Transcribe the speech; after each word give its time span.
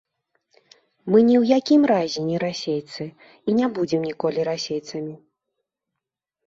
Мы 1.15 1.21
ні 1.29 1.35
ў 1.41 1.59
якім 1.59 1.81
разе 1.93 2.21
ні 2.31 2.35
расейцы, 2.45 3.03
і 3.49 3.57
не 3.59 3.67
будзем 3.77 4.01
ніколі 4.09 4.39
расейцамі. 4.53 5.15